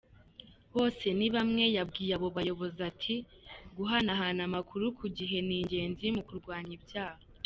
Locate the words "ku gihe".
4.97-5.37